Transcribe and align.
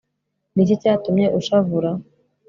ni 0.53 0.61
iki 0.63 0.75
cyatumye 0.81 1.25
ushavura 1.39 1.89